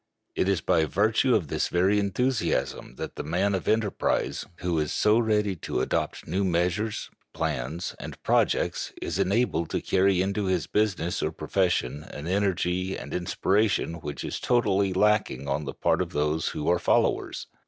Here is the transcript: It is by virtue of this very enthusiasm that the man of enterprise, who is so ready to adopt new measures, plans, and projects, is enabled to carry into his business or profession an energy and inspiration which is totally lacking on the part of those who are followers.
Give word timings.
It 0.33 0.49
is 0.49 0.61
by 0.61 0.85
virtue 0.85 1.35
of 1.35 1.47
this 1.47 1.67
very 1.67 1.99
enthusiasm 1.99 2.95
that 2.95 3.17
the 3.17 3.23
man 3.23 3.53
of 3.53 3.67
enterprise, 3.67 4.43
who 4.61 4.79
is 4.79 4.91
so 4.91 5.19
ready 5.19 5.55
to 5.57 5.79
adopt 5.79 6.25
new 6.25 6.43
measures, 6.43 7.11
plans, 7.33 7.95
and 7.99 8.19
projects, 8.23 8.93
is 8.99 9.19
enabled 9.19 9.69
to 9.69 9.79
carry 9.79 10.23
into 10.23 10.45
his 10.45 10.65
business 10.65 11.21
or 11.21 11.31
profession 11.31 12.03
an 12.03 12.25
energy 12.25 12.97
and 12.97 13.13
inspiration 13.13 14.01
which 14.01 14.23
is 14.23 14.39
totally 14.39 14.91
lacking 14.91 15.47
on 15.47 15.65
the 15.65 15.73
part 15.75 16.01
of 16.01 16.13
those 16.13 16.47
who 16.47 16.67
are 16.67 16.79
followers. 16.79 17.45